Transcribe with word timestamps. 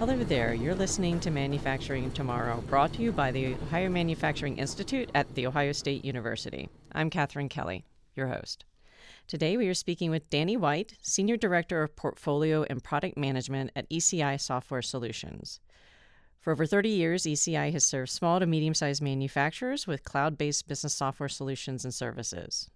Hello 0.00 0.16
there. 0.16 0.54
You're 0.54 0.74
listening 0.74 1.20
to 1.20 1.30
Manufacturing 1.30 2.10
Tomorrow, 2.12 2.64
brought 2.68 2.94
to 2.94 3.02
you 3.02 3.12
by 3.12 3.30
the 3.30 3.52
Ohio 3.52 3.90
Manufacturing 3.90 4.56
Institute 4.56 5.10
at 5.14 5.34
The 5.34 5.46
Ohio 5.46 5.72
State 5.72 6.06
University. 6.06 6.70
I'm 6.92 7.10
Katherine 7.10 7.50
Kelly, 7.50 7.84
your 8.16 8.28
host. 8.28 8.64
Today 9.26 9.58
we 9.58 9.68
are 9.68 9.74
speaking 9.74 10.10
with 10.10 10.30
Danny 10.30 10.56
White, 10.56 10.96
Senior 11.02 11.36
Director 11.36 11.82
of 11.82 11.96
Portfolio 11.96 12.64
and 12.70 12.82
Product 12.82 13.18
Management 13.18 13.72
at 13.76 13.90
ECI 13.90 14.40
Software 14.40 14.80
Solutions. 14.80 15.60
For 16.40 16.50
over 16.54 16.64
30 16.64 16.88
years, 16.88 17.24
ECI 17.24 17.70
has 17.70 17.84
served 17.84 18.08
small 18.08 18.40
to 18.40 18.46
medium 18.46 18.72
sized 18.72 19.02
manufacturers 19.02 19.86
with 19.86 20.02
cloud 20.02 20.38
based 20.38 20.66
business 20.66 20.94
software 20.94 21.28
solutions 21.28 21.84
and 21.84 21.92
services. 21.92 22.70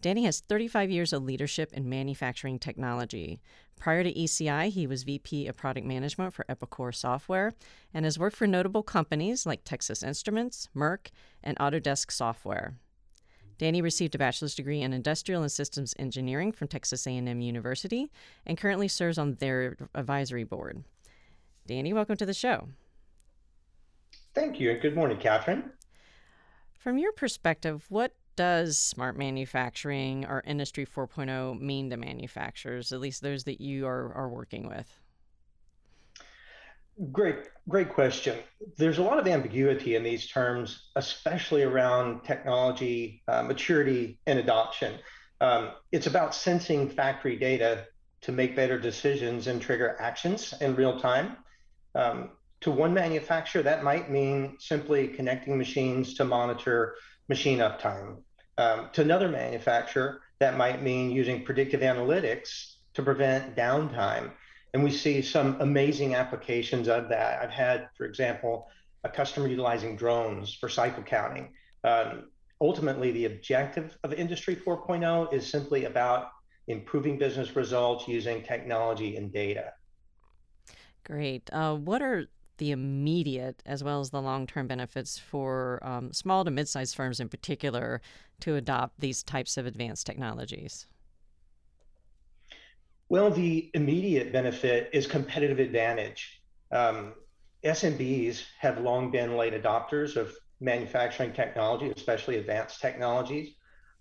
Danny 0.00 0.24
has 0.24 0.40
35 0.40 0.90
years 0.90 1.12
of 1.12 1.22
leadership 1.22 1.72
in 1.74 1.88
manufacturing 1.88 2.58
technology. 2.58 3.40
Prior 3.78 4.02
to 4.02 4.12
ECI, 4.12 4.70
he 4.70 4.86
was 4.86 5.02
VP 5.02 5.46
of 5.46 5.56
Product 5.56 5.86
Management 5.86 6.32
for 6.32 6.46
Epicor 6.48 6.94
Software 6.94 7.52
and 7.92 8.04
has 8.06 8.18
worked 8.18 8.36
for 8.36 8.46
notable 8.46 8.82
companies 8.82 9.44
like 9.44 9.62
Texas 9.62 10.02
Instruments, 10.02 10.68
Merck, 10.74 11.08
and 11.42 11.58
Autodesk 11.58 12.10
Software. 12.10 12.74
Danny 13.58 13.82
received 13.82 14.14
a 14.14 14.18
bachelor's 14.18 14.54
degree 14.54 14.80
in 14.80 14.94
industrial 14.94 15.42
and 15.42 15.52
systems 15.52 15.94
engineering 15.98 16.50
from 16.50 16.66
Texas 16.66 17.06
A&M 17.06 17.40
University 17.42 18.10
and 18.46 18.56
currently 18.56 18.88
serves 18.88 19.18
on 19.18 19.34
their 19.34 19.76
advisory 19.94 20.44
board. 20.44 20.82
Danny, 21.66 21.92
welcome 21.92 22.16
to 22.16 22.24
the 22.24 22.32
show. 22.32 22.68
Thank 24.34 24.60
you, 24.60 24.70
and 24.70 24.80
good 24.80 24.94
morning, 24.94 25.18
Catherine. 25.18 25.72
From 26.72 26.96
your 26.96 27.12
perspective, 27.12 27.84
what 27.90 28.14
does 28.40 28.78
smart 28.78 29.18
manufacturing 29.18 30.24
or 30.24 30.42
Industry 30.46 30.86
4.0 30.86 31.60
mean 31.60 31.90
to 31.90 31.98
manufacturers, 31.98 32.90
at 32.90 32.98
least 32.98 33.20
those 33.20 33.44
that 33.44 33.60
you 33.60 33.86
are, 33.86 34.14
are 34.14 34.30
working 34.30 34.66
with? 34.66 34.98
Great, 37.12 37.50
great 37.68 37.90
question. 37.90 38.38
There's 38.78 38.96
a 38.96 39.02
lot 39.02 39.18
of 39.18 39.28
ambiguity 39.28 39.94
in 39.94 40.02
these 40.02 40.26
terms, 40.26 40.88
especially 40.96 41.64
around 41.64 42.24
technology 42.24 43.22
uh, 43.28 43.42
maturity 43.42 44.18
and 44.26 44.38
adoption. 44.38 44.94
Um, 45.42 45.72
it's 45.92 46.06
about 46.06 46.34
sensing 46.34 46.88
factory 46.88 47.36
data 47.36 47.88
to 48.22 48.32
make 48.32 48.56
better 48.56 48.78
decisions 48.78 49.48
and 49.48 49.60
trigger 49.60 49.98
actions 50.00 50.54
in 50.62 50.74
real 50.76 50.98
time. 50.98 51.36
Um, 51.94 52.30
to 52.62 52.70
one 52.70 52.94
manufacturer, 52.94 53.62
that 53.64 53.84
might 53.84 54.10
mean 54.10 54.56
simply 54.58 55.08
connecting 55.08 55.58
machines 55.58 56.14
to 56.14 56.24
monitor 56.24 56.94
machine 57.28 57.58
uptime 57.58 58.16
um, 58.60 58.90
to 58.92 59.00
another 59.00 59.28
manufacturer, 59.28 60.20
that 60.38 60.56
might 60.56 60.82
mean 60.82 61.10
using 61.10 61.44
predictive 61.44 61.80
analytics 61.80 62.74
to 62.94 63.02
prevent 63.02 63.56
downtime. 63.56 64.32
And 64.74 64.84
we 64.84 64.90
see 64.90 65.22
some 65.22 65.56
amazing 65.60 66.14
applications 66.14 66.88
of 66.88 67.08
that. 67.08 67.42
I've 67.42 67.50
had, 67.50 67.88
for 67.96 68.04
example, 68.04 68.68
a 69.02 69.08
customer 69.08 69.48
utilizing 69.48 69.96
drones 69.96 70.54
for 70.54 70.68
cycle 70.68 71.02
counting. 71.02 71.54
Um, 71.84 72.30
ultimately, 72.60 73.10
the 73.12 73.24
objective 73.24 73.96
of 74.04 74.12
Industry 74.12 74.54
4.0 74.54 75.32
is 75.32 75.50
simply 75.50 75.86
about 75.86 76.28
improving 76.68 77.18
business 77.18 77.56
results 77.56 78.06
using 78.06 78.42
technology 78.42 79.16
and 79.16 79.32
data. 79.32 79.72
Great. 81.04 81.48
Uh, 81.52 81.76
what 81.76 82.02
are 82.02 82.26
the 82.60 82.70
immediate 82.70 83.62
as 83.66 83.82
well 83.82 84.00
as 84.00 84.10
the 84.10 84.20
long 84.20 84.46
term 84.46 84.68
benefits 84.68 85.18
for 85.18 85.80
um, 85.82 86.12
small 86.12 86.44
to 86.44 86.50
mid 86.50 86.68
sized 86.68 86.94
firms 86.94 87.18
in 87.18 87.28
particular 87.28 88.00
to 88.38 88.54
adopt 88.54 89.00
these 89.00 89.24
types 89.24 89.56
of 89.56 89.66
advanced 89.66 90.06
technologies? 90.06 90.86
Well, 93.08 93.30
the 93.30 93.70
immediate 93.74 94.32
benefit 94.32 94.90
is 94.92 95.06
competitive 95.08 95.58
advantage. 95.58 96.42
Um, 96.70 97.14
SMBs 97.64 98.44
have 98.60 98.78
long 98.78 99.10
been 99.10 99.36
late 99.36 99.54
adopters 99.54 100.16
of 100.16 100.32
manufacturing 100.60 101.32
technology, 101.32 101.90
especially 101.96 102.36
advanced 102.36 102.80
technologies. 102.80 103.54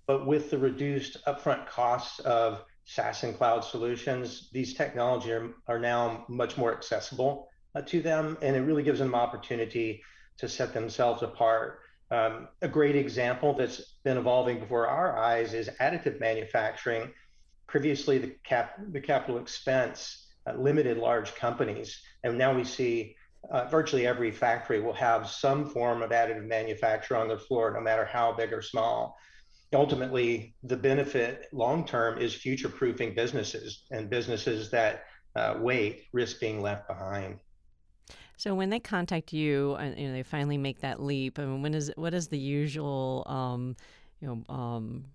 But 0.06 0.28
with 0.28 0.52
the 0.52 0.58
reduced 0.58 1.18
upfront 1.26 1.66
costs 1.68 2.20
of 2.20 2.66
SaaS 2.84 3.24
and 3.24 3.38
cloud 3.38 3.64
solutions, 3.64 4.50
these 4.52 4.74
technologies 4.74 5.32
are, 5.32 5.54
are 5.68 5.80
now 5.80 6.26
much 6.28 6.58
more 6.58 6.74
accessible 6.74 7.48
uh, 7.76 7.82
to 7.82 8.02
them, 8.02 8.38
and 8.42 8.56
it 8.56 8.62
really 8.62 8.84
gives 8.84 9.00
them 9.00 9.16
opportunity 9.16 10.02
to 10.38 10.48
set 10.48 10.74
themselves 10.74 11.22
apart. 11.22 11.80
Um, 12.12 12.48
a 12.62 12.68
great 12.68 12.96
example 12.96 13.54
that's 13.54 13.82
been 14.04 14.18
evolving 14.18 14.60
before 14.60 14.88
our 14.88 15.18
eyes 15.18 15.54
is 15.54 15.70
additive 15.80 16.20
manufacturing. 16.20 17.12
Previously, 17.68 18.18
the 18.18 18.36
cap 18.44 18.80
the 18.92 19.02
capital 19.02 19.40
expense 19.40 20.28
uh, 20.48 20.54
limited 20.54 20.98
large 20.98 21.36
companies, 21.36 22.02
and 22.24 22.38
now 22.38 22.54
we 22.54 22.64
see 22.64 23.16
uh, 23.52 23.66
virtually 23.66 24.08
every 24.08 24.32
factory 24.32 24.82
will 24.82 24.94
have 24.94 25.30
some 25.30 25.70
form 25.70 26.02
of 26.02 26.10
additive 26.10 26.48
manufacture 26.48 27.16
on 27.16 27.28
their 27.28 27.38
floor, 27.38 27.72
no 27.72 27.80
matter 27.80 28.06
how 28.06 28.34
big 28.34 28.52
or 28.52 28.62
small. 28.62 29.18
Ultimately, 29.72 30.56
the 30.64 30.76
benefit 30.78 31.46
long 31.54 31.86
term 31.86 32.18
is 32.18 32.34
future 32.34 32.70
proofing 32.70 33.14
businesses 33.14 33.84
and 33.92 34.10
businesses 34.10 34.72
that 34.72 35.04
uh, 35.36 35.56
wait 35.60 36.06
risk 36.12 36.40
being 36.40 36.60
left 36.62 36.88
behind. 36.88 37.40
So 38.40 38.56
when 38.56 38.70
they 38.70 38.80
contact 38.80 39.34
you 39.34 39.76
and 39.76 40.00
you 40.00 40.08
know 40.08 40.14
they 40.14 40.24
finally 40.24 40.58
make 40.58 40.80
that 40.80 41.04
leap, 41.04 41.38
I 41.40 41.44
mean, 41.44 41.62
when 41.62 41.74
is 41.74 41.92
what 41.98 42.14
is 42.14 42.30
the 42.30 42.38
usual 42.38 43.26
um, 43.28 43.76
you 44.22 44.30
know 44.30 44.56
um, 44.56 45.08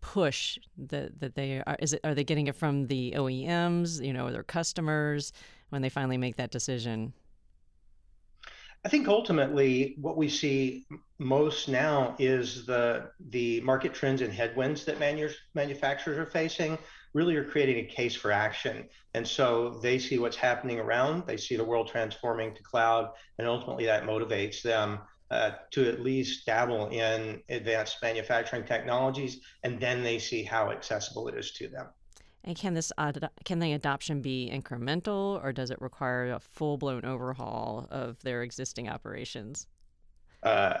push 0.00 0.56
that 0.78 1.18
that 1.18 1.34
they 1.34 1.64
are? 1.66 1.76
Is 1.80 1.94
it 1.94 2.00
are 2.04 2.14
they 2.14 2.22
getting 2.22 2.46
it 2.46 2.54
from 2.54 2.86
the 2.86 3.14
OEMs? 3.16 4.00
You 4.00 4.12
know, 4.12 4.30
their 4.30 4.44
customers 4.44 5.32
when 5.70 5.82
they 5.82 5.88
finally 5.88 6.16
make 6.16 6.36
that 6.36 6.52
decision. 6.52 7.12
I 8.84 8.88
think 8.88 9.08
ultimately 9.08 9.96
what 10.00 10.16
we 10.16 10.28
see 10.28 10.86
most 11.18 11.68
now 11.68 12.14
is 12.20 12.66
the 12.66 13.10
the 13.30 13.62
market 13.62 13.94
trends 13.94 14.22
and 14.22 14.32
headwinds 14.32 14.84
that 14.84 15.00
manu- 15.00 15.28
manufacturers 15.54 16.18
are 16.18 16.30
facing 16.30 16.78
really 17.12 17.36
are 17.36 17.44
creating 17.44 17.84
a 17.84 17.88
case 17.88 18.14
for 18.14 18.30
action. 18.30 18.88
And 19.14 19.26
so 19.26 19.80
they 19.82 19.98
see 19.98 20.18
what's 20.18 20.36
happening 20.36 20.78
around, 20.78 21.26
they 21.26 21.36
see 21.36 21.56
the 21.56 21.64
world 21.64 21.88
transforming 21.88 22.54
to 22.54 22.62
cloud, 22.62 23.10
and 23.38 23.46
ultimately 23.46 23.86
that 23.86 24.04
motivates 24.04 24.62
them 24.62 25.00
uh, 25.30 25.52
to 25.70 25.88
at 25.88 26.00
least 26.00 26.46
dabble 26.46 26.88
in 26.88 27.40
advanced 27.48 27.98
manufacturing 28.02 28.64
technologies, 28.64 29.40
and 29.62 29.80
then 29.80 30.02
they 30.02 30.18
see 30.18 30.42
how 30.42 30.70
accessible 30.70 31.28
it 31.28 31.36
is 31.36 31.52
to 31.52 31.68
them. 31.68 31.86
And 32.42 32.56
can 32.56 32.74
this 32.74 32.90
ad- 32.96 33.28
can 33.44 33.58
the 33.58 33.74
adoption 33.74 34.22
be 34.22 34.50
incremental, 34.52 35.42
or 35.44 35.52
does 35.52 35.70
it 35.70 35.80
require 35.80 36.32
a 36.32 36.40
full 36.40 36.78
blown 36.78 37.04
overhaul 37.04 37.86
of 37.90 38.20
their 38.22 38.42
existing 38.42 38.88
operations? 38.88 39.66
Uh, 40.42 40.78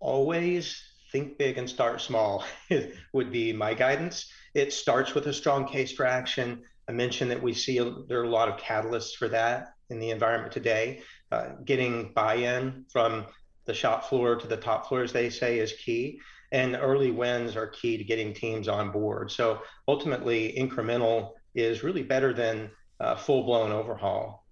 always 0.00 0.82
think 1.16 1.38
big 1.38 1.56
and 1.56 1.68
start 1.68 2.00
small 2.00 2.44
would 3.14 3.32
be 3.32 3.52
my 3.52 3.72
guidance. 3.72 4.30
It 4.54 4.72
starts 4.72 5.14
with 5.14 5.26
a 5.28 5.32
strong 5.32 5.66
case 5.66 5.92
for 5.92 6.04
action. 6.04 6.62
I 6.88 6.92
mentioned 6.92 7.30
that 7.30 7.42
we 7.42 7.54
see 7.54 7.78
a, 7.78 7.90
there 8.06 8.20
are 8.20 8.24
a 8.24 8.28
lot 8.28 8.48
of 8.48 8.58
catalysts 8.58 9.14
for 9.14 9.28
that 9.28 9.68
in 9.88 9.98
the 9.98 10.10
environment 10.10 10.52
today. 10.52 11.00
Uh, 11.32 11.48
getting 11.64 12.12
buy-in 12.12 12.84
from 12.92 13.26
the 13.64 13.72
shop 13.72 14.04
floor 14.08 14.36
to 14.36 14.46
the 14.46 14.58
top 14.58 14.88
floor, 14.88 15.02
as 15.02 15.12
they 15.12 15.30
say, 15.30 15.58
is 15.58 15.72
key. 15.72 16.20
And 16.52 16.76
early 16.76 17.10
wins 17.10 17.56
are 17.56 17.66
key 17.66 17.96
to 17.96 18.04
getting 18.04 18.34
teams 18.34 18.68
on 18.68 18.92
board. 18.92 19.30
So 19.30 19.62
ultimately, 19.88 20.54
incremental 20.56 21.32
is 21.54 21.82
really 21.82 22.02
better 22.02 22.34
than 22.34 22.70
full-blown 23.16 23.72
overhaul. 23.72 24.46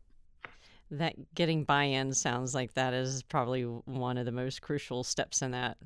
That 0.90 1.14
getting 1.34 1.64
buy-in 1.64 2.14
sounds 2.14 2.54
like 2.54 2.72
that 2.74 2.94
is 2.94 3.22
probably 3.22 3.62
one 3.62 4.16
of 4.16 4.24
the 4.24 4.32
most 4.32 4.62
crucial 4.62 5.04
steps 5.04 5.42
in 5.42 5.50
that. 5.52 5.76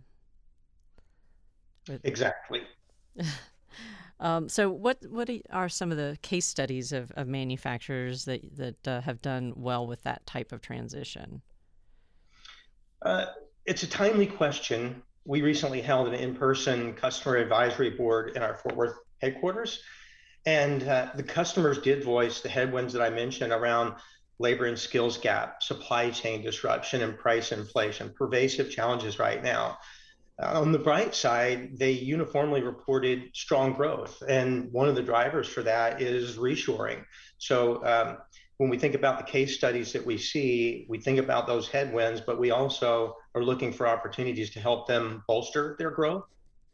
Exactly. 2.04 2.62
um, 4.20 4.48
so, 4.48 4.70
what 4.70 4.98
what 5.08 5.30
are 5.50 5.68
some 5.68 5.90
of 5.90 5.96
the 5.96 6.18
case 6.22 6.46
studies 6.46 6.92
of, 6.92 7.10
of 7.12 7.26
manufacturers 7.26 8.24
that 8.24 8.56
that 8.56 8.88
uh, 8.88 9.00
have 9.02 9.20
done 9.22 9.52
well 9.56 9.86
with 9.86 10.02
that 10.02 10.26
type 10.26 10.52
of 10.52 10.60
transition? 10.60 11.42
Uh, 13.02 13.26
it's 13.66 13.82
a 13.82 13.86
timely 13.86 14.26
question. 14.26 15.02
We 15.24 15.42
recently 15.42 15.82
held 15.82 16.08
an 16.08 16.14
in-person 16.14 16.94
customer 16.94 17.36
advisory 17.36 17.90
board 17.90 18.32
in 18.34 18.42
our 18.42 18.54
Fort 18.54 18.76
Worth 18.76 18.94
headquarters, 19.20 19.82
and 20.46 20.82
uh, 20.84 21.10
the 21.14 21.22
customers 21.22 21.78
did 21.78 22.02
voice 22.02 22.40
the 22.40 22.48
headwinds 22.48 22.92
that 22.94 23.02
I 23.02 23.10
mentioned 23.10 23.52
around 23.52 23.94
labor 24.38 24.66
and 24.66 24.78
skills 24.78 25.18
gap, 25.18 25.62
supply 25.62 26.10
chain 26.10 26.42
disruption, 26.42 27.02
and 27.02 27.18
price 27.18 27.52
inflation, 27.52 28.14
pervasive 28.16 28.70
challenges 28.70 29.18
right 29.18 29.42
now. 29.42 29.78
On 30.40 30.70
the 30.70 30.78
bright 30.78 31.16
side, 31.16 31.78
they 31.78 31.90
uniformly 31.90 32.62
reported 32.62 33.30
strong 33.34 33.72
growth. 33.72 34.22
And 34.28 34.72
one 34.72 34.88
of 34.88 34.94
the 34.94 35.02
drivers 35.02 35.48
for 35.48 35.62
that 35.64 36.00
is 36.00 36.36
reshoring. 36.36 37.04
So 37.38 37.84
um, 37.84 38.18
when 38.58 38.70
we 38.70 38.78
think 38.78 38.94
about 38.94 39.18
the 39.18 39.24
case 39.24 39.56
studies 39.56 39.92
that 39.92 40.06
we 40.06 40.16
see, 40.16 40.86
we 40.88 40.98
think 41.00 41.18
about 41.18 41.48
those 41.48 41.68
headwinds, 41.68 42.20
but 42.20 42.38
we 42.38 42.52
also 42.52 43.16
are 43.34 43.42
looking 43.42 43.72
for 43.72 43.88
opportunities 43.88 44.50
to 44.50 44.60
help 44.60 44.86
them 44.86 45.24
bolster 45.26 45.74
their 45.78 45.90
growth. 45.90 46.24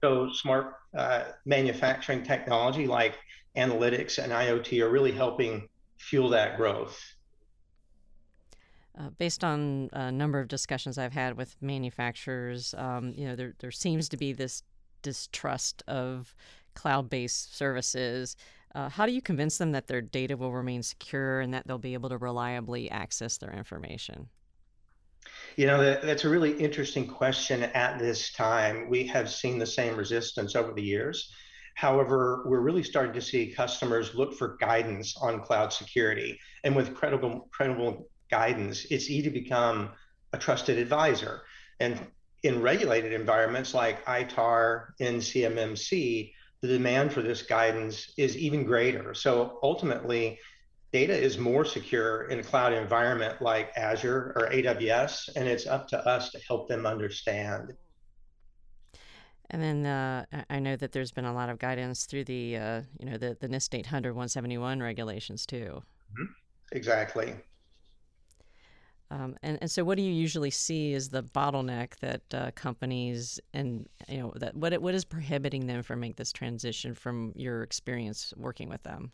So 0.02 0.30
smart 0.32 0.74
uh, 0.96 1.24
manufacturing 1.46 2.22
technology 2.22 2.86
like 2.86 3.16
analytics 3.56 4.22
and 4.22 4.30
IoT 4.30 4.82
are 4.82 4.90
really 4.90 5.12
helping 5.12 5.68
fuel 5.96 6.28
that 6.30 6.58
growth. 6.58 7.00
Uh, 8.96 9.10
based 9.18 9.42
on 9.42 9.88
a 9.92 10.12
number 10.12 10.38
of 10.38 10.46
discussions 10.46 10.98
I've 10.98 11.12
had 11.12 11.36
with 11.36 11.56
manufacturers, 11.60 12.74
um, 12.78 13.12
you 13.16 13.26
know, 13.26 13.34
there 13.34 13.54
there 13.58 13.72
seems 13.72 14.08
to 14.10 14.16
be 14.16 14.32
this 14.32 14.62
distrust 15.02 15.82
of 15.88 16.34
cloud-based 16.74 17.56
services. 17.56 18.36
Uh, 18.74 18.88
how 18.88 19.06
do 19.06 19.12
you 19.12 19.22
convince 19.22 19.58
them 19.58 19.72
that 19.72 19.86
their 19.86 20.00
data 20.00 20.36
will 20.36 20.52
remain 20.52 20.82
secure 20.82 21.40
and 21.40 21.54
that 21.54 21.66
they'll 21.66 21.78
be 21.78 21.94
able 21.94 22.08
to 22.08 22.18
reliably 22.18 22.90
access 22.90 23.36
their 23.38 23.52
information? 23.52 24.28
You 25.56 25.66
know, 25.66 25.82
that, 25.82 26.02
that's 26.02 26.24
a 26.24 26.28
really 26.28 26.52
interesting 26.52 27.06
question 27.06 27.62
at 27.62 27.98
this 27.98 28.32
time. 28.32 28.88
We 28.88 29.06
have 29.06 29.30
seen 29.30 29.58
the 29.58 29.66
same 29.66 29.96
resistance 29.96 30.56
over 30.56 30.72
the 30.72 30.82
years. 30.82 31.32
However, 31.76 32.44
we're 32.46 32.60
really 32.60 32.82
starting 32.82 33.14
to 33.14 33.20
see 33.20 33.52
customers 33.52 34.14
look 34.14 34.34
for 34.34 34.56
guidance 34.60 35.16
on 35.20 35.40
cloud 35.40 35.72
security. 35.72 36.38
And 36.62 36.74
with 36.74 36.94
credible, 36.94 37.48
credible 37.52 38.08
guidance, 38.30 38.86
it's 38.90 39.10
easy 39.10 39.22
to 39.22 39.30
become 39.30 39.90
a 40.32 40.38
trusted 40.38 40.78
advisor. 40.78 41.42
And 41.80 42.06
in 42.42 42.60
regulated 42.60 43.12
environments 43.12 43.74
like 43.74 44.04
ITAR 44.06 44.88
and 45.00 45.20
CMMC, 45.20 46.32
the 46.60 46.68
demand 46.68 47.12
for 47.12 47.22
this 47.22 47.42
guidance 47.42 48.12
is 48.16 48.36
even 48.36 48.64
greater. 48.64 49.14
So 49.14 49.58
ultimately, 49.62 50.38
data 50.92 51.16
is 51.16 51.38
more 51.38 51.64
secure 51.64 52.28
in 52.28 52.38
a 52.38 52.42
cloud 52.42 52.72
environment 52.72 53.42
like 53.42 53.72
Azure 53.76 54.32
or 54.36 54.48
AWS, 54.50 55.30
and 55.36 55.48
it's 55.48 55.66
up 55.66 55.88
to 55.88 55.98
us 56.06 56.30
to 56.30 56.38
help 56.46 56.68
them 56.68 56.86
understand. 56.86 57.72
And 59.50 59.62
then 59.62 59.86
uh, 59.86 60.24
I 60.48 60.58
know 60.58 60.76
that 60.76 60.92
there's 60.92 61.12
been 61.12 61.24
a 61.24 61.34
lot 61.34 61.48
of 61.48 61.58
guidance 61.58 62.06
through 62.06 62.24
the, 62.24 62.56
uh, 62.56 62.82
you 62.98 63.06
know, 63.06 63.18
the, 63.18 63.36
the 63.40 63.48
NIST 63.48 63.74
800 63.74 64.12
171 64.12 64.80
regulations 64.80 65.46
too. 65.46 65.82
Mm-hmm. 66.12 66.32
Exactly. 66.72 67.34
Um, 69.14 69.36
and, 69.44 69.58
and 69.60 69.70
so, 69.70 69.84
what 69.84 69.96
do 69.96 70.02
you 70.02 70.12
usually 70.12 70.50
see 70.50 70.92
as 70.94 71.08
the 71.08 71.22
bottleneck 71.22 71.96
that 72.00 72.22
uh, 72.34 72.50
companies 72.56 73.38
and 73.52 73.88
you 74.08 74.18
know 74.18 74.32
that 74.36 74.56
what 74.56 74.76
what 74.82 74.94
is 74.94 75.04
prohibiting 75.04 75.68
them 75.68 75.84
from 75.84 76.00
make 76.00 76.16
this 76.16 76.32
transition 76.32 76.94
from 76.94 77.32
your 77.36 77.62
experience 77.62 78.34
working 78.36 78.68
with 78.68 78.82
them? 78.82 79.12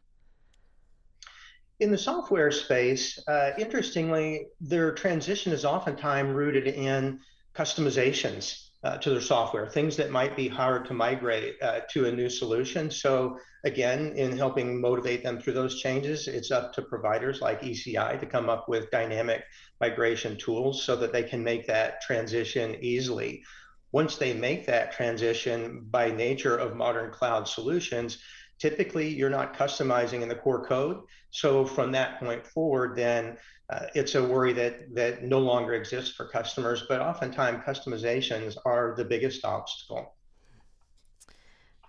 In 1.80 1.90
the 1.90 1.98
software 1.98 2.50
space, 2.50 3.18
uh, 3.28 3.52
interestingly, 3.58 4.46
their 4.60 4.92
transition 4.92 5.52
is 5.52 5.66
oftentimes 5.66 6.34
rooted 6.34 6.66
in 6.66 7.20
customizations 7.54 8.69
uh, 8.82 8.96
to 8.98 9.10
their 9.10 9.20
software, 9.20 9.68
things 9.68 9.96
that 9.96 10.10
might 10.10 10.34
be 10.36 10.48
hard 10.48 10.86
to 10.86 10.94
migrate 10.94 11.56
uh, 11.62 11.80
to 11.90 12.06
a 12.06 12.12
new 12.12 12.30
solution. 12.30 12.90
So 12.90 13.38
again, 13.64 14.12
in 14.16 14.36
helping 14.36 14.80
motivate 14.80 15.22
them 15.22 15.38
through 15.38 15.52
those 15.52 15.80
changes, 15.80 16.28
it's 16.28 16.50
up 16.50 16.72
to 16.74 16.82
providers 16.82 17.40
like 17.42 17.60
ECI 17.60 18.18
to 18.18 18.26
come 18.26 18.48
up 18.48 18.68
with 18.68 18.90
dynamic 18.90 19.44
migration 19.80 20.36
tools 20.36 20.82
so 20.82 20.96
that 20.96 21.12
they 21.12 21.22
can 21.22 21.44
make 21.44 21.66
that 21.66 22.00
transition 22.00 22.76
easily. 22.80 23.42
Once 23.92 24.16
they 24.16 24.32
make 24.32 24.66
that 24.66 24.92
transition 24.92 25.84
by 25.90 26.10
nature 26.10 26.56
of 26.56 26.76
modern 26.76 27.10
cloud 27.10 27.46
solutions, 27.46 28.18
typically 28.60 29.08
you're 29.08 29.30
not 29.30 29.56
customizing 29.56 30.22
in 30.22 30.28
the 30.28 30.34
core 30.34 30.64
code. 30.64 31.00
So 31.30 31.64
from 31.64 31.90
that 31.92 32.20
point 32.20 32.46
forward, 32.46 32.96
then 32.96 33.36
uh, 33.70 33.86
it's 33.94 34.14
a 34.14 34.22
worry 34.22 34.52
that 34.52 34.94
that 34.94 35.24
no 35.24 35.38
longer 35.38 35.74
exists 35.74 36.14
for 36.14 36.28
customers. 36.28 36.84
But 36.88 37.00
oftentimes 37.00 37.64
customizations 37.64 38.56
are 38.64 38.94
the 38.96 39.04
biggest 39.04 39.44
obstacle. 39.44 40.14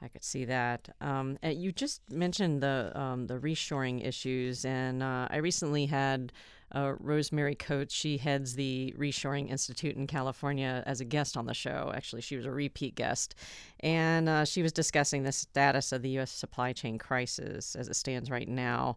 I 0.02 0.08
could 0.08 0.24
see 0.24 0.46
that. 0.46 0.90
Um, 1.00 1.38
you 1.44 1.72
just 1.72 2.02
mentioned 2.12 2.62
the 2.62 2.92
um, 2.96 3.28
the 3.28 3.38
reshoring 3.38 4.06
issues, 4.06 4.66
and 4.66 5.04
uh, 5.04 5.28
I 5.30 5.38
recently 5.38 5.86
had 5.86 6.34
uh, 6.74 6.94
Rosemary 7.00 7.54
Coates. 7.56 7.94
She 7.94 8.18
heads 8.18 8.56
the 8.56 8.96
Reshoring 8.98 9.50
Institute 9.50 9.96
in 9.96 10.08
California 10.08 10.84
as 10.88 11.02
a 11.02 11.06
guest 11.06 11.38
on 11.38 11.46
the 11.46 11.54
show. 11.54 11.92
Actually, 11.94 12.22
she 12.22 12.36
was 12.36 12.46
a 12.46 12.52
repeat 12.52 12.96
guest, 12.96 13.36
and 13.82 14.28
uh, 14.28 14.46
she 14.46 14.64
was 14.64 14.72
discussing 14.72 15.22
the 15.24 15.32
status 15.32 15.92
of 15.92 16.02
the 16.02 16.10
U.S. 16.12 16.32
supply 16.32 16.74
chain 16.74 16.98
crisis 16.98 17.76
as 17.76 17.88
it 17.88 17.96
stands 17.96 18.32
right 18.32 18.48
now. 18.50 18.96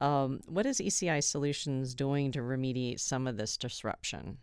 Um, 0.00 0.40
what 0.46 0.66
is 0.66 0.78
ECI 0.78 1.22
Solutions 1.22 1.94
doing 1.94 2.32
to 2.32 2.40
remediate 2.40 3.00
some 3.00 3.26
of 3.26 3.36
this 3.36 3.56
disruption? 3.56 4.38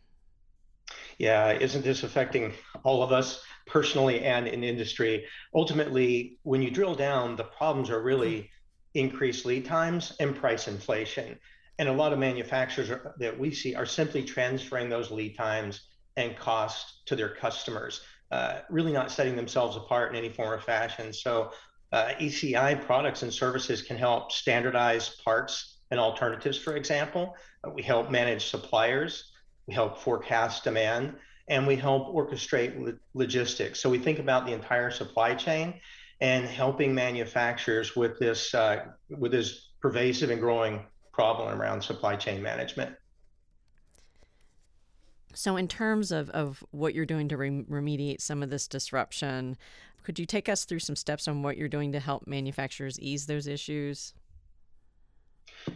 Yeah, 1.17 1.51
isn't 1.51 1.83
this 1.83 2.03
affecting 2.03 2.53
all 2.83 3.03
of 3.03 3.11
us 3.11 3.41
personally 3.65 4.21
and 4.21 4.47
in 4.47 4.63
industry? 4.63 5.25
Ultimately, 5.53 6.39
when 6.43 6.61
you 6.61 6.71
drill 6.71 6.95
down, 6.95 7.35
the 7.35 7.43
problems 7.43 7.89
are 7.89 8.01
really 8.01 8.49
increased 8.93 9.45
lead 9.45 9.65
times 9.65 10.13
and 10.19 10.35
price 10.35 10.67
inflation. 10.67 11.37
And 11.79 11.89
a 11.89 11.93
lot 11.93 12.13
of 12.13 12.19
manufacturers 12.19 12.91
are, 12.91 13.15
that 13.19 13.37
we 13.37 13.51
see 13.51 13.75
are 13.75 13.85
simply 13.85 14.23
transferring 14.23 14.89
those 14.89 15.11
lead 15.11 15.35
times 15.35 15.81
and 16.15 16.35
costs 16.35 17.01
to 17.05 17.15
their 17.15 17.29
customers, 17.29 18.01
uh, 18.31 18.59
really 18.69 18.93
not 18.93 19.11
setting 19.11 19.35
themselves 19.35 19.75
apart 19.75 20.11
in 20.11 20.15
any 20.15 20.29
form 20.29 20.51
or 20.51 20.59
fashion. 20.59 21.11
So 21.11 21.51
uh, 21.91 22.11
ECI 22.19 22.85
products 22.85 23.23
and 23.23 23.33
services 23.33 23.81
can 23.81 23.97
help 23.97 24.31
standardize 24.31 25.09
parts 25.23 25.79
and 25.91 25.99
alternatives, 25.99 26.57
for 26.57 26.75
example. 26.75 27.35
Uh, 27.63 27.71
we 27.71 27.81
help 27.81 28.11
manage 28.11 28.47
suppliers, 28.47 29.31
we 29.67 29.73
help 29.73 29.97
forecast 29.97 30.63
demand, 30.63 31.15
and 31.47 31.67
we 31.67 31.75
help 31.75 32.13
orchestrate 32.13 32.79
lo- 32.79 32.97
logistics. 33.13 33.79
So 33.79 33.89
we 33.89 33.99
think 33.99 34.19
about 34.19 34.45
the 34.45 34.53
entire 34.53 34.91
supply 34.91 35.35
chain 35.35 35.79
and 36.21 36.45
helping 36.45 36.93
manufacturers 36.95 37.95
with 37.95 38.19
this 38.19 38.53
uh, 38.53 38.85
with 39.09 39.31
this 39.31 39.69
pervasive 39.81 40.29
and 40.29 40.39
growing 40.39 40.85
problem 41.11 41.59
around 41.59 41.81
supply 41.81 42.15
chain 42.15 42.41
management. 42.41 42.95
So, 45.35 45.57
in 45.57 45.67
terms 45.67 46.11
of, 46.11 46.29
of 46.29 46.63
what 46.71 46.93
you're 46.93 47.05
doing 47.05 47.27
to 47.29 47.37
re- 47.37 47.65
remediate 47.69 48.21
some 48.21 48.43
of 48.43 48.49
this 48.49 48.67
disruption, 48.67 49.57
could 50.03 50.19
you 50.19 50.25
take 50.25 50.47
us 50.47 50.65
through 50.65 50.79
some 50.79 50.95
steps 50.95 51.27
on 51.27 51.41
what 51.41 51.57
you're 51.57 51.67
doing 51.67 51.91
to 51.91 51.99
help 51.99 52.27
manufacturers 52.27 52.99
ease 52.99 53.25
those 53.25 53.47
issues? 53.47 54.13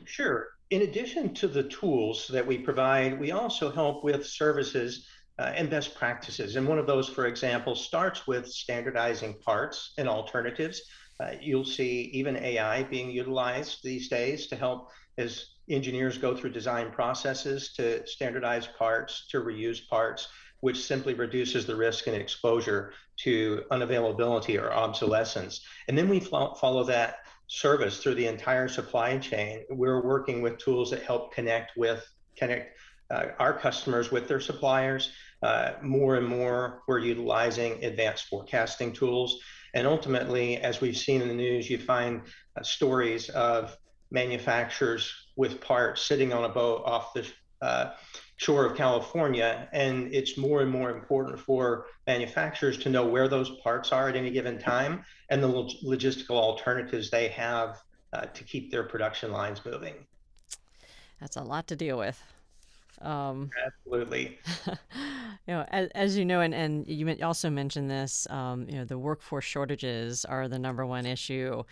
Sure. 0.06 0.48
In 0.70 0.82
addition 0.82 1.34
to 1.36 1.48
the 1.48 1.64
tools 1.64 2.28
that 2.28 2.46
we 2.46 2.58
provide, 2.58 3.18
we 3.18 3.32
also 3.32 3.72
help 3.72 4.04
with 4.04 4.26
services 4.26 5.08
uh, 5.40 5.54
and 5.56 5.70
best 5.70 5.96
practices. 5.96 6.58
And 6.58 6.68
one 6.68 6.78
of 6.78 6.88
those, 6.88 7.08
for 7.08 7.28
example, 7.28 7.74
starts 7.74 8.28
with 8.28 8.48
standardizing 8.50 9.36
parts 9.46 9.94
and 9.98 10.10
alternatives. 10.10 10.82
Uh, 11.22 11.32
you'll 11.40 11.64
see 11.64 12.12
even 12.14 12.36
AI 12.36 12.84
being 12.84 13.10
utilized 13.10 13.82
these 13.82 14.10
days 14.10 14.48
to 14.48 14.58
help 14.58 14.90
as 15.18 15.46
engineers 15.70 16.18
go 16.18 16.36
through 16.36 16.52
design 16.52 16.92
processes 16.92 17.72
to 17.74 18.06
standardize 18.06 18.68
parts, 18.68 19.28
to 19.30 19.40
reuse 19.40 19.88
parts, 19.88 20.28
which 20.60 20.84
simply 20.84 21.14
reduces 21.14 21.66
the 21.66 21.76
risk 21.76 22.08
and 22.08 22.16
exposure 22.16 22.92
to 23.16 23.64
unavailability 23.72 24.62
or 24.62 24.74
obsolescence. 24.74 25.62
And 25.88 25.98
then 25.98 26.10
we 26.10 26.20
follow 26.20 26.84
that 26.86 27.20
service 27.48 28.02
through 28.02 28.16
the 28.16 28.28
entire 28.28 28.68
supply 28.68 29.18
chain. 29.18 29.64
We're 29.70 30.04
working 30.04 30.42
with 30.42 30.58
tools 30.58 30.92
that 30.92 31.04
help 31.04 31.34
connect 31.34 31.78
with 31.78 32.06
connect 32.36 32.78
uh, 33.10 33.28
our 33.40 33.58
customers 33.58 34.12
with 34.12 34.28
their 34.28 34.40
suppliers. 34.40 35.12
Uh, 35.42 35.74
more 35.82 36.16
and 36.16 36.28
more, 36.28 36.82
we're 36.88 37.00
utilizing 37.00 37.84
advanced 37.84 38.26
forecasting 38.28 38.92
tools. 38.92 39.40
And 39.74 39.88
ultimately, 39.88 40.58
as 40.58 40.82
we've 40.82 40.98
seen 40.98 41.22
in 41.22 41.28
the 41.28 41.34
news, 41.34 41.70
you 41.70 41.78
find 41.78 42.22
uh, 42.58 42.64
stories 42.64 43.30
of 43.30 43.78
manufacturers 44.12 45.14
with 45.36 45.62
parts 45.62 46.02
sitting 46.02 46.34
on 46.34 46.44
a 46.44 46.50
boat 46.50 46.84
off 46.86 47.14
the 47.14 47.26
uh, 47.62 47.92
shore 48.38 48.66
of 48.66 48.78
California. 48.78 49.68
And 49.74 50.14
it's 50.14 50.38
more 50.38 50.62
and 50.62 50.72
more 50.72 50.90
important 50.92 51.40
for 51.40 51.88
manufacturers 52.06 52.78
to 52.80 52.90
know 52.90 53.06
where 53.06 53.28
those 53.28 53.50
parts 53.62 53.92
are 53.92 54.08
at 54.08 54.16
any 54.16 54.30
given 54.30 54.58
time 54.58 55.04
and 55.30 55.44
the 55.44 55.48
log- 55.48 55.72
logistical 55.84 56.36
alternatives 56.36 57.10
they 57.10 57.28
have 57.30 57.82
uh, 58.14 58.22
to 58.22 58.44
keep 58.44 58.72
their 58.72 58.84
production 58.84 59.32
lines 59.32 59.66
moving. 59.66 59.96
That's 61.20 61.36
a 61.36 61.42
lot 61.42 61.68
to 61.68 61.76
deal 61.76 61.98
with. 61.98 62.22
Um, 63.02 63.50
Absolutely. 63.66 64.40
you 64.68 64.76
know, 65.48 65.66
as, 65.70 65.90
as, 65.94 66.18
you 66.18 66.26
know, 66.26 66.42
and, 66.42 66.54
and 66.54 66.88
you 66.88 67.16
also 67.24 67.50
mentioned 67.50 67.90
this, 67.92 68.28
um, 68.30 68.68
you 68.70 68.76
know, 68.76 68.86
the 68.86 68.98
workforce 68.98 69.46
shortages 69.46 70.26
are 70.26 70.48
the 70.48 70.58
number 70.58 70.86
one 70.86 71.06
issue 71.06 71.64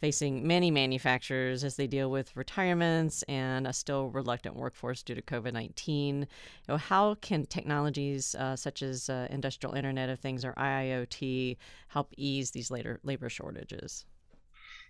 facing 0.00 0.46
many 0.46 0.70
manufacturers 0.70 1.62
as 1.62 1.76
they 1.76 1.86
deal 1.86 2.10
with 2.10 2.34
retirements 2.36 3.22
and 3.24 3.66
a 3.66 3.72
still 3.72 4.08
reluctant 4.08 4.56
workforce 4.56 5.02
due 5.02 5.14
to 5.14 5.22
COVID 5.22 5.52
19. 5.52 6.20
You 6.20 6.26
know, 6.68 6.76
how 6.76 7.14
can 7.16 7.44
technologies 7.46 8.34
uh, 8.34 8.56
such 8.56 8.82
as 8.82 9.10
uh, 9.10 9.28
Industrial 9.30 9.74
Internet 9.74 10.08
of 10.08 10.18
Things 10.18 10.44
or 10.44 10.54
IIoT 10.54 11.56
help 11.88 12.12
ease 12.16 12.50
these 12.50 12.70
later 12.70 13.00
labor 13.04 13.28
shortages? 13.28 14.06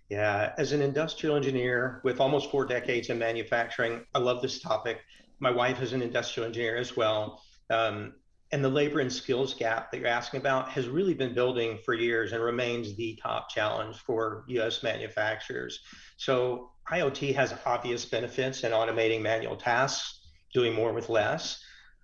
Yeah, 0.09 0.53
as 0.57 0.73
an 0.73 0.81
industrial 0.81 1.35
engineer 1.35 2.01
with 2.03 2.19
almost 2.19 2.51
four 2.51 2.65
decades 2.65 3.09
in 3.09 3.17
manufacturing, 3.17 4.05
I 4.13 4.19
love 4.19 4.41
this 4.41 4.59
topic. 4.59 4.99
My 5.39 5.51
wife 5.51 5.81
is 5.81 5.93
an 5.93 6.01
industrial 6.01 6.47
engineer 6.47 6.75
as 6.77 6.97
well. 6.97 7.41
Um, 7.69 8.13
and 8.51 8.63
the 8.63 8.69
labor 8.69 8.99
and 8.99 9.11
skills 9.11 9.53
gap 9.53 9.91
that 9.91 9.99
you're 9.99 10.07
asking 10.07 10.39
about 10.39 10.69
has 10.69 10.87
really 10.87 11.13
been 11.13 11.33
building 11.33 11.79
for 11.85 11.93
years 11.93 12.33
and 12.33 12.43
remains 12.43 12.95
the 12.95 13.17
top 13.21 13.49
challenge 13.49 13.97
for 13.97 14.43
US 14.47 14.83
manufacturers. 14.83 15.79
So 16.17 16.71
IoT 16.91 17.33
has 17.35 17.53
obvious 17.65 18.05
benefits 18.05 18.63
in 18.63 18.71
automating 18.71 19.21
manual 19.21 19.55
tasks, 19.55 20.19
doing 20.53 20.73
more 20.73 20.91
with 20.91 21.09
less. 21.09 21.63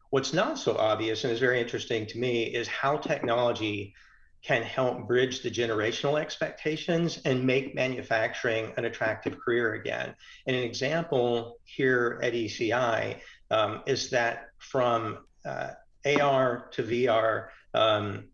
What's 0.09 0.31
not 0.31 0.57
so 0.57 0.77
obvious 0.77 1.25
and 1.25 1.33
is 1.33 1.39
very 1.39 1.59
interesting 1.59 2.05
to 2.07 2.17
me 2.17 2.43
is 2.43 2.67
how 2.67 2.97
technology 2.97 3.93
can 4.41 4.63
help 4.63 5.07
bridge 5.07 5.41
the 5.41 5.51
generational 5.51 6.19
expectations 6.19 7.19
and 7.25 7.43
make 7.43 7.75
manufacturing 7.75 8.71
an 8.77 8.85
attractive 8.85 9.37
career 9.37 9.73
again. 9.73 10.15
And 10.45 10.55
an 10.55 10.63
example 10.63 11.57
here 11.65 12.21
at 12.23 12.31
ECI 12.31 13.19
um, 13.51 13.81
is 13.85 14.09
that 14.11 14.51
from 14.59 15.17
uh, 15.43 15.71
AR 16.15 16.69
to 16.71 16.83
VR, 16.83 17.47
um, 17.73 18.25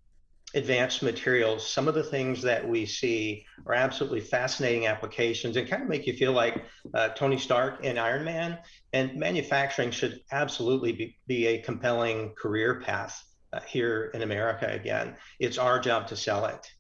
advanced 0.55 1.01
materials, 1.01 1.67
some 1.67 1.87
of 1.87 1.95
the 1.95 2.03
things 2.03 2.41
that 2.43 2.67
we 2.67 2.85
see 2.85 3.45
are 3.65 3.73
absolutely 3.73 4.21
fascinating 4.21 4.85
applications 4.85 5.57
and 5.57 5.67
kind 5.67 5.81
of 5.81 5.89
make 5.89 6.05
you 6.05 6.13
feel 6.13 6.31
like 6.31 6.63
uh, 6.93 7.09
Tony 7.09 7.37
Stark 7.37 7.83
in 7.83 7.97
Iron 7.97 8.23
Man. 8.23 8.59
And 8.91 9.15
manufacturing 9.15 9.91
should 9.91 10.21
absolutely 10.31 10.91
be, 10.91 11.17
be 11.27 11.47
a 11.47 11.61
compelling 11.61 12.33
career 12.35 12.81
path 12.81 13.23
uh, 13.51 13.61
here 13.61 14.11
in 14.13 14.21
America 14.21 14.67
again. 14.67 15.15
It's 15.39 15.57
our 15.57 15.79
job 15.79 16.07
to 16.07 16.15
sell 16.15 16.45
it. 16.45 16.71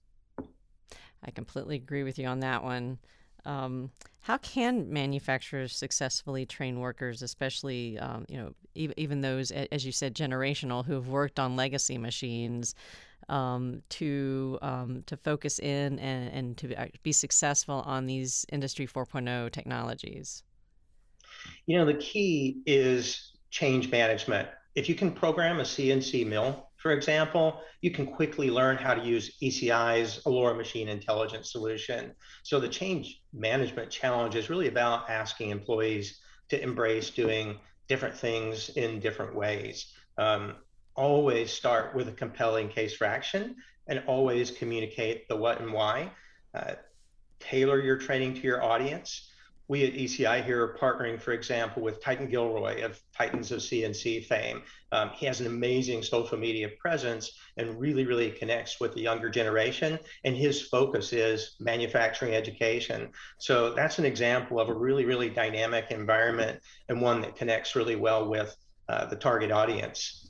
I 1.25 1.31
completely 1.31 1.77
agree 1.77 2.03
with 2.03 2.19
you 2.19 2.27
on 2.27 2.41
that 2.41 2.63
one. 2.63 2.99
Um, 3.45 3.91
how 4.21 4.37
can 4.37 4.91
manufacturers 4.91 5.75
successfully 5.75 6.45
train 6.45 6.79
workers, 6.79 7.21
especially 7.21 7.99
um, 7.99 8.25
you 8.29 8.37
know 8.37 8.53
e- 8.75 8.93
even 8.97 9.21
those, 9.21 9.51
as 9.51 9.85
you 9.85 9.91
said, 9.91 10.15
generational 10.15 10.85
who 10.85 10.93
have 10.93 11.07
worked 11.07 11.39
on 11.39 11.55
legacy 11.55 11.97
machines, 11.97 12.73
um, 13.29 13.81
to 13.89 14.57
um, 14.61 15.03
to 15.07 15.17
focus 15.17 15.59
in 15.59 15.99
and, 15.99 16.29
and 16.33 16.57
to 16.57 16.89
be 17.03 17.11
successful 17.11 17.83
on 17.85 18.05
these 18.05 18.45
Industry 18.51 18.87
4.0 18.87 19.51
technologies? 19.51 20.43
You 21.65 21.77
know, 21.77 21.85
the 21.85 21.95
key 21.95 22.61
is 22.65 23.33
change 23.49 23.91
management. 23.91 24.49
If 24.75 24.89
you 24.89 24.95
can 24.95 25.11
program 25.11 25.59
a 25.59 25.63
CNC 25.63 26.25
mill, 26.25 26.69
for 26.83 26.91
example, 26.91 27.61
you 27.79 27.91
can 27.91 28.05
quickly 28.05 28.49
learn 28.49 28.75
how 28.75 28.93
to 28.93 29.01
use 29.01 29.37
ECI's 29.41 30.21
Allura 30.25 30.53
Machine 30.55 30.89
Intelligence 30.89 31.49
solution. 31.49 32.11
So 32.43 32.59
the 32.59 32.67
change 32.67 33.21
management 33.31 33.89
challenge 33.89 34.35
is 34.35 34.49
really 34.49 34.67
about 34.67 35.09
asking 35.09 35.51
employees 35.51 36.19
to 36.49 36.61
embrace 36.61 37.09
doing 37.09 37.57
different 37.87 38.13
things 38.13 38.67
in 38.71 38.99
different 38.99 39.33
ways. 39.33 39.93
Um, 40.17 40.55
always 40.95 41.53
start 41.53 41.95
with 41.95 42.09
a 42.09 42.11
compelling 42.11 42.67
case 42.67 42.93
for 42.97 43.05
action 43.05 43.55
and 43.87 44.03
always 44.05 44.51
communicate 44.51 45.29
the 45.29 45.37
what 45.37 45.61
and 45.61 45.71
why. 45.71 46.11
Uh, 46.53 46.73
tailor 47.39 47.79
your 47.79 47.95
training 47.95 48.33
to 48.33 48.41
your 48.41 48.61
audience 48.61 49.29
we 49.67 49.85
at 49.85 49.93
ECI 49.93 50.43
here 50.43 50.61
are 50.61 50.77
partnering, 50.77 51.21
for 51.21 51.31
example, 51.31 51.81
with 51.81 52.03
Titan 52.03 52.29
Gilroy 52.29 52.83
of 52.83 52.99
Titans 53.17 53.51
of 53.51 53.59
CNC 53.59 54.25
fame. 54.25 54.61
Um, 54.91 55.11
he 55.15 55.25
has 55.25 55.39
an 55.39 55.47
amazing 55.47 56.03
social 56.03 56.37
media 56.37 56.69
presence 56.79 57.31
and 57.57 57.79
really, 57.79 58.05
really 58.05 58.31
connects 58.31 58.79
with 58.79 58.93
the 58.93 59.01
younger 59.01 59.29
generation. 59.29 59.97
And 60.25 60.35
his 60.35 60.61
focus 60.61 61.13
is 61.13 61.55
manufacturing 61.59 62.35
education. 62.35 63.09
So 63.37 63.73
that's 63.73 63.99
an 63.99 64.05
example 64.05 64.59
of 64.59 64.69
a 64.69 64.73
really, 64.73 65.05
really 65.05 65.29
dynamic 65.29 65.91
environment 65.91 66.59
and 66.89 67.01
one 67.01 67.21
that 67.21 67.35
connects 67.35 67.75
really 67.75 67.95
well 67.95 68.27
with 68.27 68.55
uh, 68.89 69.05
the 69.05 69.15
target 69.15 69.51
audience. 69.51 70.29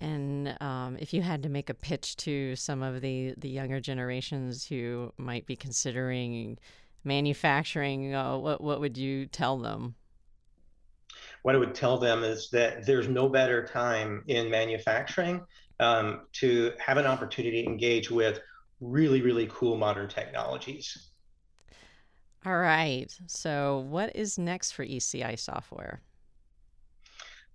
And 0.00 0.56
um, 0.60 0.96
if 1.00 1.12
you 1.12 1.22
had 1.22 1.42
to 1.42 1.48
make 1.48 1.70
a 1.70 1.74
pitch 1.74 2.16
to 2.18 2.54
some 2.56 2.82
of 2.82 3.00
the, 3.00 3.34
the 3.36 3.48
younger 3.48 3.80
generations 3.80 4.66
who 4.66 5.12
might 5.16 5.46
be 5.46 5.56
considering 5.56 6.58
manufacturing, 7.08 8.14
uh, 8.14 8.38
what 8.38 8.60
what 8.60 8.80
would 8.80 8.96
you 8.96 9.26
tell 9.26 9.58
them? 9.58 9.96
What 11.42 11.56
I 11.56 11.58
would 11.58 11.74
tell 11.74 11.98
them 11.98 12.22
is 12.22 12.50
that 12.50 12.86
there's 12.86 13.08
no 13.08 13.28
better 13.28 13.66
time 13.66 14.22
in 14.28 14.50
manufacturing 14.50 15.40
um, 15.80 16.26
to 16.34 16.72
have 16.78 16.98
an 16.98 17.06
opportunity 17.06 17.62
to 17.62 17.68
engage 17.68 18.10
with 18.10 18.40
really 18.80 19.22
really 19.22 19.48
cool 19.50 19.76
modern 19.76 20.08
technologies. 20.08 21.10
All 22.46 22.58
right. 22.58 23.12
So, 23.26 23.84
what 23.88 24.14
is 24.14 24.38
next 24.38 24.72
for 24.72 24.86
ECI 24.86 25.38
software? 25.38 26.02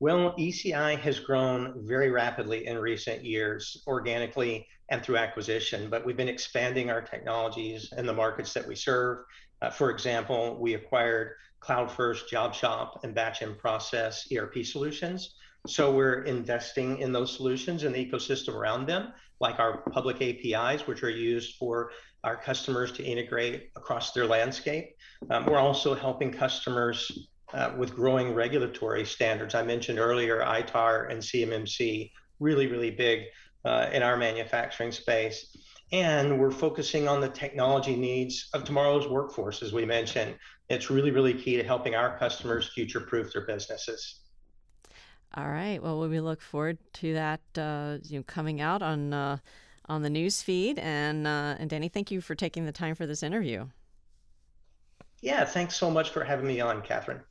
Well, 0.04 0.36
ECI 0.38 1.00
has 1.00 1.18
grown 1.18 1.88
very 1.88 2.12
rapidly 2.12 2.68
in 2.68 2.78
recent 2.78 3.24
years, 3.24 3.82
organically 3.88 4.68
and 4.90 5.02
through 5.02 5.16
acquisition, 5.16 5.90
but 5.90 6.06
we've 6.06 6.18
been 6.18 6.28
expanding 6.28 6.92
our 6.92 7.02
technologies 7.02 7.94
and 7.96 8.06
the 8.06 8.12
markets 8.12 8.52
that 8.52 8.68
we 8.68 8.76
serve. 8.76 9.20
Uh, 9.62 9.70
for 9.70 9.90
example, 9.90 10.58
we 10.60 10.74
acquired 10.74 11.36
Cloud 11.62 11.90
First, 11.90 12.30
Job 12.30 12.54
Shop, 12.54 13.00
and 13.06 13.16
Batch 13.16 13.44
and 13.44 13.58
Process 13.58 14.28
ERP 14.36 14.66
solutions. 14.66 15.36
So 15.68 15.96
we're 15.96 16.24
investing 16.24 16.98
in 16.98 17.14
those 17.14 17.34
solutions 17.34 17.86
and 17.86 17.96
the 17.96 18.06
ecosystem 18.06 18.56
around 18.56 18.88
them, 18.88 19.14
like 19.40 19.58
our 19.60 19.90
public 19.92 20.22
APIs, 20.22 20.86
which 20.86 21.02
are 21.04 21.10
used 21.10 21.56
for 21.56 21.92
our 22.26 22.36
customers 22.36 22.92
to 22.92 23.06
integrate 23.06 23.70
across 23.78 24.12
their 24.12 24.26
landscape. 24.26 24.98
Um, 25.30 25.46
we're 25.46 25.60
also 25.60 25.96
helping 25.96 26.30
customers 26.30 27.30
uh, 27.54 27.72
with 27.78 27.96
growing 27.96 28.34
regulatory 28.34 29.06
standards. 29.06 29.56
I 29.56 29.64
mentioned 29.64 30.00
earlier 30.00 30.42
ITAR 30.42 31.12
and 31.12 31.22
CMMC, 31.22 32.12
really, 32.40 32.68
really 32.68 32.92
big 32.92 33.26
uh, 33.66 33.90
in 33.94 34.04
our 34.04 34.18
manufacturing 34.18 34.92
space. 34.92 35.56
And 35.92 36.40
we're 36.40 36.52
focusing 36.52 37.08
on 37.08 37.22
the 37.22 37.30
technology 37.30 37.96
needs 37.96 38.50
of 38.54 38.64
tomorrow's 38.64 39.08
workforce, 39.08 39.62
as 39.62 39.74
we 39.74 39.86
mentioned. 39.86 40.36
It's 40.70 40.90
really, 40.90 41.12
really 41.12 41.34
key 41.34 41.56
to 41.58 41.64
helping 41.64 41.94
our 41.94 42.18
customers 42.18 42.72
future 42.74 43.02
proof 43.02 43.32
their 43.32 43.46
businesses. 43.46 44.22
All 45.36 45.50
right. 45.50 45.82
Well, 45.82 46.00
we 46.08 46.20
look 46.20 46.42
forward 46.42 46.78
to 46.94 47.14
that 47.14 47.42
uh, 47.58 47.98
you 48.04 48.20
know, 48.20 48.24
coming 48.24 48.62
out 48.62 48.82
on 48.82 49.14
uh, 49.14 49.38
on 49.86 50.02
the 50.02 50.10
news 50.10 50.42
feed. 50.42 50.80
And 50.80 51.28
uh, 51.28 51.56
and 51.60 51.70
Danny, 51.70 51.90
thank 51.90 52.12
you 52.12 52.22
for 52.22 52.36
taking 52.36 52.66
the 52.66 52.72
time 52.72 52.96
for 52.96 53.06
this 53.06 53.24
interview. 53.24 53.68
Yeah, 55.22 55.46
thanks 55.46 55.76
so 55.76 55.90
much 55.90 56.10
for 56.10 56.24
having 56.24 56.48
me 56.48 56.60
on, 56.60 56.82
Catherine. 56.82 57.22